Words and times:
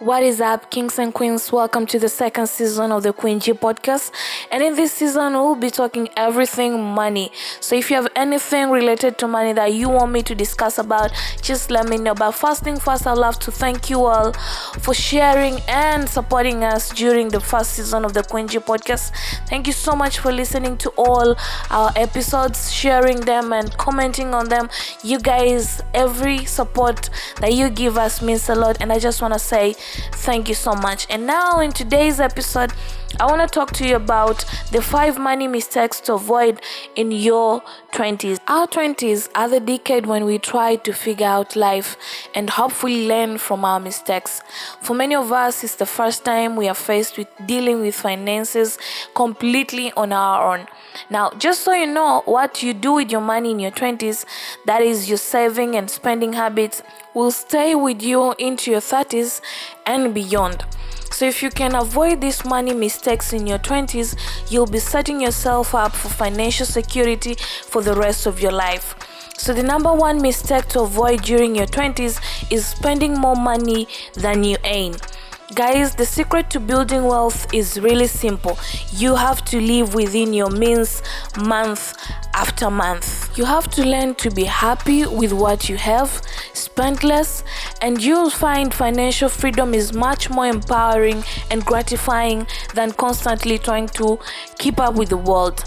What 0.00 0.22
is 0.22 0.40
up, 0.40 0.70
kings 0.70 0.96
and 1.00 1.12
queens? 1.12 1.50
Welcome 1.50 1.84
to 1.86 1.98
the 1.98 2.08
second 2.08 2.46
season 2.46 2.92
of 2.92 3.02
the 3.02 3.12
Queen 3.12 3.40
G 3.40 3.52
podcast. 3.52 4.12
And 4.52 4.62
in 4.62 4.76
this 4.76 4.92
season, 4.92 5.32
we'll 5.32 5.56
be 5.56 5.70
talking 5.70 6.08
everything 6.16 6.80
money. 6.80 7.32
So 7.58 7.74
if 7.74 7.90
you 7.90 7.96
have 7.96 8.06
anything 8.14 8.70
related 8.70 9.18
to 9.18 9.26
money 9.26 9.52
that 9.54 9.74
you 9.74 9.88
want 9.88 10.12
me 10.12 10.22
to 10.22 10.36
discuss 10.36 10.78
about, 10.78 11.10
just 11.42 11.72
let 11.72 11.88
me 11.88 11.96
know. 11.96 12.14
But 12.14 12.30
first 12.30 12.62
thing 12.62 12.78
first, 12.78 13.08
I'd 13.08 13.18
love 13.18 13.40
to 13.40 13.50
thank 13.50 13.90
you 13.90 14.04
all 14.04 14.34
for 14.78 14.94
sharing 14.94 15.58
and 15.66 16.08
supporting 16.08 16.62
us 16.62 16.90
during 16.90 17.28
the 17.30 17.40
first 17.40 17.72
season 17.72 18.04
of 18.04 18.14
the 18.14 18.22
Queen 18.22 18.46
G 18.46 18.60
podcast. 18.60 19.10
Thank 19.48 19.66
you 19.66 19.72
so 19.72 19.96
much 19.96 20.20
for 20.20 20.30
listening 20.30 20.76
to 20.76 20.90
all 20.90 21.34
our 21.72 21.90
episodes, 21.96 22.72
sharing 22.72 23.22
them, 23.22 23.52
and 23.52 23.76
commenting 23.78 24.32
on 24.32 24.48
them. 24.48 24.70
You 25.02 25.18
guys, 25.18 25.82
every 25.92 26.44
support 26.44 27.10
that 27.40 27.52
you 27.52 27.68
give 27.68 27.98
us 27.98 28.22
means 28.22 28.48
a 28.48 28.54
lot. 28.54 28.76
And 28.80 28.92
I 28.92 29.00
just 29.00 29.20
want 29.20 29.34
to 29.34 29.40
say, 29.40 29.74
Thank 30.12 30.48
you 30.48 30.54
so 30.54 30.74
much. 30.74 31.06
And 31.08 31.26
now, 31.26 31.60
in 31.60 31.72
today's 31.72 32.20
episode, 32.20 32.72
I 33.18 33.26
want 33.26 33.40
to 33.40 33.48
talk 33.48 33.72
to 33.72 33.88
you 33.88 33.96
about 33.96 34.44
the 34.70 34.82
five 34.82 35.18
money 35.18 35.48
mistakes 35.48 35.98
to 36.02 36.14
avoid 36.14 36.60
in 36.94 37.10
your 37.10 37.62
20s. 37.92 38.38
Our 38.46 38.66
20s 38.66 39.28
are 39.34 39.48
the 39.48 39.60
decade 39.60 40.06
when 40.06 40.24
we 40.24 40.38
try 40.38 40.76
to 40.76 40.92
figure 40.92 41.26
out 41.26 41.56
life 41.56 41.96
and 42.34 42.50
hopefully 42.50 43.08
learn 43.08 43.38
from 43.38 43.64
our 43.64 43.80
mistakes. 43.80 44.42
For 44.82 44.94
many 44.94 45.14
of 45.14 45.32
us, 45.32 45.64
it's 45.64 45.76
the 45.76 45.86
first 45.86 46.24
time 46.24 46.54
we 46.54 46.68
are 46.68 46.74
faced 46.74 47.16
with 47.16 47.28
dealing 47.46 47.80
with 47.80 47.94
finances 47.94 48.78
completely 49.14 49.90
on 49.92 50.12
our 50.12 50.54
own. 50.54 50.66
Now, 51.10 51.30
just 51.38 51.62
so 51.62 51.72
you 51.72 51.86
know 51.86 52.22
what 52.26 52.62
you 52.62 52.74
do 52.74 52.92
with 52.92 53.10
your 53.10 53.20
money 53.20 53.50
in 53.50 53.58
your 53.58 53.70
20s, 53.70 54.26
that 54.66 54.82
is 54.82 55.08
your 55.08 55.18
saving 55.18 55.74
and 55.74 55.90
spending 55.90 56.34
habits, 56.34 56.82
will 57.14 57.30
stay 57.30 57.74
with 57.74 58.02
you 58.02 58.34
into 58.38 58.70
your 58.70 58.80
30s 58.80 59.40
and 59.88 60.14
beyond. 60.14 60.64
So, 61.10 61.24
if 61.24 61.42
you 61.42 61.50
can 61.50 61.74
avoid 61.74 62.20
these 62.20 62.44
money 62.44 62.74
mistakes 62.74 63.32
in 63.32 63.46
your 63.46 63.58
20s, 63.58 64.14
you'll 64.50 64.66
be 64.66 64.78
setting 64.78 65.20
yourself 65.20 65.74
up 65.74 65.96
for 65.96 66.08
financial 66.10 66.66
security 66.66 67.34
for 67.64 67.82
the 67.82 67.94
rest 67.94 68.26
of 68.26 68.40
your 68.40 68.52
life. 68.52 68.94
So, 69.36 69.52
the 69.54 69.62
number 69.62 69.92
one 69.92 70.20
mistake 70.20 70.66
to 70.68 70.80
avoid 70.82 71.22
during 71.22 71.56
your 71.56 71.66
20s 71.66 72.20
is 72.52 72.66
spending 72.66 73.14
more 73.14 73.36
money 73.36 73.88
than 74.14 74.44
you 74.44 74.58
earn. 74.64 74.94
Guys, 75.54 75.94
the 75.94 76.04
secret 76.04 76.50
to 76.50 76.60
building 76.60 77.04
wealth 77.04 77.46
is 77.54 77.80
really 77.80 78.06
simple. 78.06 78.58
You 78.92 79.14
have 79.14 79.42
to 79.46 79.58
live 79.58 79.94
within 79.94 80.34
your 80.34 80.50
means 80.50 81.02
month 81.40 81.94
after 82.34 82.70
month. 82.70 83.36
You 83.38 83.46
have 83.46 83.66
to 83.70 83.82
learn 83.82 84.14
to 84.16 84.30
be 84.30 84.44
happy 84.44 85.06
with 85.06 85.32
what 85.32 85.70
you 85.70 85.78
have, 85.78 86.20
spend 86.52 87.02
less, 87.02 87.44
and 87.80 88.02
you'll 88.02 88.28
find 88.28 88.74
financial 88.74 89.30
freedom 89.30 89.72
is 89.72 89.94
much 89.94 90.28
more 90.28 90.46
empowering 90.46 91.24
and 91.50 91.64
gratifying 91.64 92.46
than 92.74 92.92
constantly 92.92 93.56
trying 93.56 93.88
to 93.88 94.18
keep 94.58 94.78
up 94.78 94.96
with 94.96 95.08
the 95.08 95.16
world. 95.16 95.64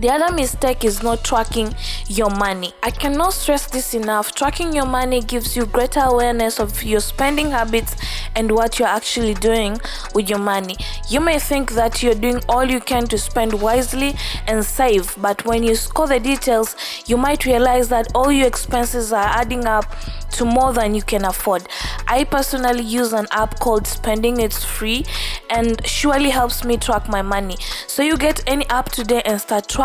The 0.00 0.08
other 0.08 0.34
mistake 0.34 0.84
is 0.84 1.02
not 1.02 1.22
tracking 1.22 1.74
your 2.08 2.30
money. 2.30 2.72
I 2.82 2.90
cannot 2.90 3.34
stress 3.34 3.66
this 3.66 3.92
enough. 3.92 4.34
Tracking 4.34 4.72
your 4.72 4.86
money 4.86 5.20
gives 5.20 5.54
you 5.54 5.66
greater 5.66 6.00
awareness 6.00 6.58
of 6.58 6.82
your 6.82 7.00
spending 7.00 7.50
habits 7.50 7.94
and 8.34 8.50
what 8.50 8.78
you're 8.78 8.88
actually 8.88 9.34
doing 9.34 9.78
with 10.14 10.30
your 10.30 10.38
money. 10.38 10.76
You 11.10 11.20
may 11.20 11.38
think 11.38 11.72
that 11.72 12.02
you're 12.02 12.14
doing 12.14 12.40
all 12.48 12.64
you 12.64 12.80
can 12.80 13.06
to 13.08 13.18
spend 13.18 13.60
wisely 13.60 14.14
and 14.46 14.64
save, 14.64 15.14
but 15.20 15.44
when 15.44 15.62
you 15.62 15.74
score 15.74 16.06
the 16.06 16.18
details, 16.18 16.74
you 17.06 17.18
might 17.18 17.44
realize 17.44 17.88
that 17.90 18.08
all 18.14 18.32
your 18.32 18.46
expenses 18.46 19.12
are 19.12 19.26
adding 19.26 19.66
up 19.66 19.84
to 20.32 20.46
more 20.46 20.72
than 20.72 20.94
you 20.94 21.02
can 21.02 21.26
afford. 21.26 21.68
I 22.08 22.24
personally 22.24 22.82
use 22.82 23.12
an 23.12 23.26
app 23.30 23.60
called 23.60 23.84
Spendee 23.84 24.38
It's 24.38 24.64
Free 24.64 25.04
and 25.50 25.86
surely 25.86 26.30
helps 26.30 26.64
me 26.64 26.78
track 26.78 27.06
my 27.10 27.20
money. 27.20 27.58
So 27.86 28.02
you 28.02 28.16
get 28.16 28.42
any 28.46 28.66
app 28.70 28.90
today 28.90 29.20
and 29.26 29.38
start 29.38 29.68
tracking 29.68 29.81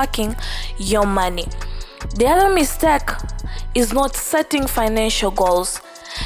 your 0.78 1.06
money. 1.06 1.46
The 2.16 2.28
other 2.28 2.54
mistake 2.54 3.10
is 3.74 3.94
not 3.94 4.16
setting 4.16 4.68
financial 4.68 5.32
goals. 5.32 5.82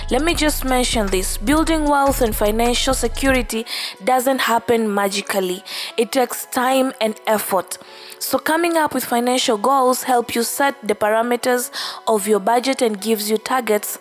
Let 0.09 0.23
me 0.23 0.33
just 0.33 0.63
mention 0.65 1.07
this 1.07 1.37
building 1.37 1.85
wealth 1.85 2.21
and 2.21 2.35
financial 2.35 2.93
security 2.93 3.65
doesn't 4.03 4.39
happen 4.39 4.93
magically, 4.93 5.63
it 5.97 6.11
takes 6.11 6.45
time 6.45 6.93
and 7.01 7.19
effort. 7.27 7.77
So, 8.19 8.37
coming 8.37 8.77
up 8.77 8.93
with 8.93 9.03
financial 9.03 9.57
goals 9.57 10.03
help 10.03 10.35
you 10.35 10.43
set 10.43 10.75
the 10.87 10.95
parameters 10.95 11.71
of 12.07 12.27
your 12.27 12.39
budget 12.39 12.81
and 12.81 13.01
gives 13.01 13.29
you 13.29 13.37
targets 13.37 13.99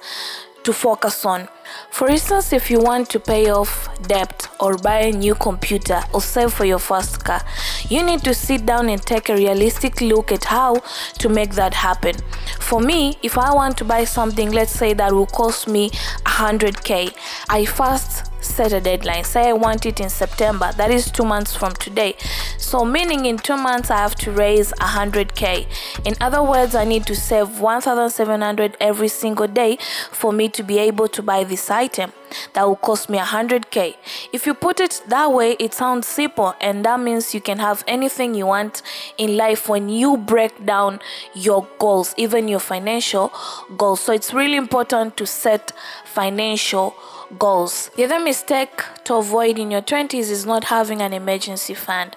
to 0.64 0.72
focus 0.72 1.24
on. 1.24 1.48
For 1.90 2.08
instance, 2.08 2.52
if 2.52 2.70
you 2.70 2.80
want 2.80 3.08
to 3.10 3.20
pay 3.20 3.50
off 3.50 3.88
debt 4.02 4.48
or 4.58 4.76
buy 4.76 4.98
a 5.00 5.12
new 5.12 5.34
computer 5.34 6.02
or 6.12 6.20
save 6.20 6.52
for 6.52 6.64
your 6.64 6.78
first 6.78 7.24
car, 7.24 7.42
you 7.88 8.02
need 8.02 8.22
to 8.24 8.34
sit 8.34 8.66
down 8.66 8.88
and 8.88 9.00
take 9.00 9.28
a 9.28 9.34
realistic 9.34 10.00
look 10.00 10.32
at 10.32 10.44
how 10.44 10.76
to 11.18 11.28
make 11.28 11.52
that 11.54 11.74
happen. 11.74 12.14
For 12.60 12.80
me, 12.80 13.18
if 13.22 13.38
I 13.38 13.54
want 13.54 13.78
to 13.78 13.84
buy 13.84 14.04
something, 14.04 14.50
let's 14.50 14.72
say 14.72 14.94
that 14.94 15.12
will 15.12 15.26
cost 15.26 15.68
me 15.68 15.90
100k, 15.90 17.14
I 17.48 17.64
first 17.64 18.29
set 18.40 18.72
a 18.72 18.80
deadline. 18.80 19.24
Say 19.24 19.48
I 19.48 19.52
want 19.52 19.86
it 19.86 20.00
in 20.00 20.10
September, 20.10 20.72
that 20.76 20.90
is 20.90 21.10
two 21.10 21.24
months 21.24 21.54
from 21.54 21.72
today. 21.74 22.16
So, 22.58 22.84
meaning 22.84 23.26
in 23.26 23.38
two 23.38 23.56
months, 23.56 23.90
I 23.90 23.98
have 23.98 24.14
to 24.16 24.30
raise 24.30 24.72
100k. 24.74 25.66
In 26.04 26.14
other 26.20 26.42
words, 26.42 26.74
I 26.74 26.84
need 26.84 27.06
to 27.06 27.16
save 27.16 27.60
1700 27.60 28.76
every 28.80 29.08
single 29.08 29.46
day 29.46 29.78
for 30.10 30.32
me 30.32 30.48
to 30.50 30.62
be 30.62 30.78
able 30.78 31.08
to 31.08 31.22
buy 31.22 31.44
this 31.44 31.70
item 31.70 32.12
that 32.54 32.64
will 32.66 32.76
cost 32.76 33.08
me 33.10 33.18
100k. 33.18 33.96
If 34.32 34.46
you 34.46 34.54
put 34.54 34.78
it 34.78 35.02
that 35.08 35.32
way, 35.32 35.56
it 35.58 35.74
sounds 35.74 36.06
simple, 36.06 36.54
and 36.60 36.84
that 36.84 37.00
means 37.00 37.34
you 37.34 37.40
can 37.40 37.58
have 37.58 37.82
anything 37.88 38.34
you 38.34 38.46
want 38.46 38.82
in 39.18 39.36
life 39.36 39.68
when 39.68 39.88
you 39.88 40.16
break 40.16 40.64
down 40.64 41.00
your 41.34 41.66
goals, 41.78 42.14
even 42.16 42.46
your 42.46 42.60
financial 42.60 43.32
goals. 43.76 44.00
So, 44.00 44.12
it's 44.12 44.32
really 44.32 44.56
important 44.56 45.16
to 45.16 45.26
set 45.26 45.72
financial 46.04 46.94
goals. 47.38 47.90
The 47.96 48.04
other 48.04 48.18
mistake 48.18 48.82
to 49.04 49.14
avoid 49.14 49.58
in 49.58 49.70
your 49.70 49.82
20s 49.82 50.30
is 50.30 50.46
not 50.46 50.64
having 50.64 51.00
an 51.00 51.12
emergency 51.12 51.74
fund. 51.74 52.16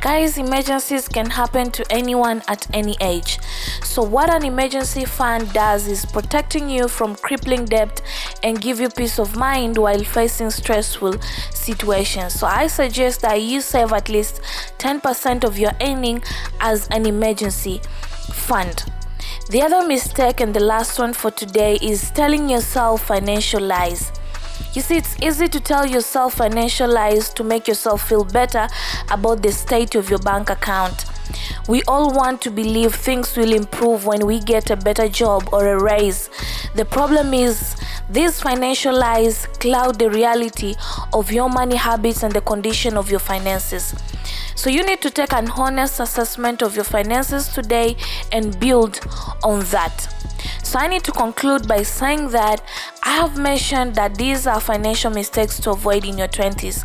Guys, 0.00 0.38
emergencies 0.38 1.08
can 1.08 1.30
happen 1.30 1.70
to 1.72 1.84
anyone 1.90 2.42
at 2.48 2.66
any 2.74 2.96
age. 3.00 3.38
So, 3.82 4.02
what 4.02 4.30
an 4.30 4.44
emergency 4.44 5.04
fund 5.04 5.52
does 5.52 5.86
is 5.86 6.04
protecting 6.04 6.68
you 6.68 6.88
from 6.88 7.14
crippling 7.16 7.64
debt 7.64 8.00
and 8.42 8.60
give 8.60 8.80
you 8.80 8.88
peace 8.88 9.18
of 9.18 9.36
mind 9.36 9.78
while 9.78 10.02
facing 10.02 10.50
stressful 10.50 11.20
situations. 11.52 12.34
So, 12.34 12.46
I 12.46 12.66
suggest 12.66 13.20
that 13.22 13.42
you 13.42 13.60
save 13.60 13.92
at 13.92 14.08
least 14.08 14.40
10% 14.78 15.44
of 15.44 15.58
your 15.58 15.72
earning 15.80 16.22
as 16.60 16.88
an 16.88 17.06
emergency 17.06 17.80
fund. 18.32 18.84
The 19.50 19.62
other 19.62 19.86
mistake 19.86 20.40
and 20.40 20.52
the 20.52 20.60
last 20.60 20.98
one 20.98 21.14
for 21.14 21.30
today 21.30 21.78
is 21.80 22.10
telling 22.10 22.50
yourself 22.50 23.06
financial 23.06 23.62
lies. 23.62 24.12
You 24.74 24.82
see, 24.82 24.96
it's 24.96 25.16
easy 25.22 25.48
to 25.48 25.60
tell 25.60 25.86
yourself 25.86 26.34
financial 26.34 26.88
lies 26.88 27.32
to 27.34 27.44
make 27.44 27.66
yourself 27.66 28.08
feel 28.08 28.24
better 28.24 28.68
about 29.10 29.42
the 29.42 29.52
state 29.52 29.94
of 29.94 30.10
your 30.10 30.18
bank 30.20 30.50
account. 30.50 31.06
We 31.68 31.82
all 31.84 32.12
want 32.12 32.40
to 32.42 32.50
believe 32.50 32.94
things 32.94 33.36
will 33.36 33.52
improve 33.52 34.06
when 34.06 34.26
we 34.26 34.40
get 34.40 34.70
a 34.70 34.76
better 34.76 35.08
job 35.08 35.48
or 35.52 35.66
a 35.66 35.82
raise. 35.82 36.30
The 36.74 36.84
problem 36.84 37.34
is, 37.34 37.76
these 38.10 38.40
financial 38.40 38.98
lies 38.98 39.46
cloud 39.58 39.98
the 39.98 40.10
reality 40.10 40.74
of 41.12 41.30
your 41.30 41.50
money 41.50 41.76
habits 41.76 42.22
and 42.22 42.32
the 42.32 42.40
condition 42.40 42.96
of 42.96 43.10
your 43.10 43.20
finances. 43.20 43.94
So, 44.54 44.70
you 44.70 44.84
need 44.84 45.02
to 45.02 45.10
take 45.10 45.32
an 45.32 45.50
honest 45.50 46.00
assessment 46.00 46.62
of 46.62 46.74
your 46.74 46.84
finances 46.84 47.48
today 47.48 47.96
and 48.32 48.58
build 48.58 49.00
on 49.44 49.60
that. 49.66 50.17
So 50.68 50.78
I 50.78 50.86
need 50.86 51.02
to 51.04 51.12
conclude 51.12 51.66
by 51.66 51.82
saying 51.82 52.28
that 52.28 52.62
I 53.02 53.16
have 53.16 53.38
mentioned 53.38 53.94
that 53.94 54.16
these 54.16 54.46
are 54.46 54.60
financial 54.60 55.10
mistakes 55.10 55.58
to 55.60 55.70
avoid 55.70 56.04
in 56.04 56.18
your 56.18 56.28
20s, 56.28 56.84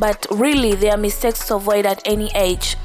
but 0.00 0.26
really 0.32 0.74
they 0.74 0.90
are 0.90 0.96
mistakes 0.96 1.46
to 1.46 1.54
avoid 1.54 1.86
at 1.86 2.02
any 2.04 2.32
age. 2.34 2.76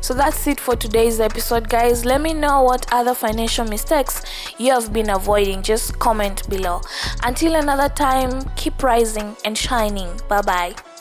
So 0.00 0.14
that's 0.14 0.46
it 0.46 0.60
for 0.60 0.76
today's 0.76 1.18
episode, 1.18 1.68
guys. 1.68 2.04
Let 2.04 2.20
me 2.20 2.32
know 2.32 2.62
what 2.62 2.86
other 2.92 3.14
financial 3.14 3.64
mistakes 3.64 4.22
you 4.58 4.70
have 4.70 4.92
been 4.92 5.10
avoiding. 5.10 5.64
Just 5.64 5.98
comment 5.98 6.48
below. 6.48 6.80
Until 7.24 7.56
another 7.56 7.92
time, 7.92 8.48
keep 8.54 8.80
rising 8.80 9.36
and 9.44 9.58
shining. 9.58 10.08
Bye 10.28 10.42
bye. 10.42 10.93